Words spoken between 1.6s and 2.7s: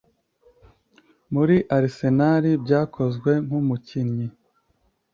Arisenali